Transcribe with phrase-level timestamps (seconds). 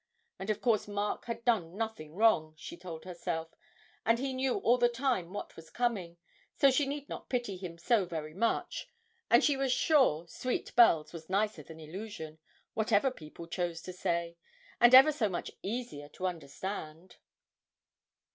[0.39, 3.53] And of course Mark had done nothing wrong, she told herself,
[4.03, 6.17] and he knew all the time what was coming,
[6.57, 8.87] so she need not pity him so very much,
[9.29, 12.39] and she was sure 'Sweet Bells' was nicer than 'Illusion,'
[12.73, 14.37] whatever people chose to say,
[14.79, 17.17] and ever so much easier to understand.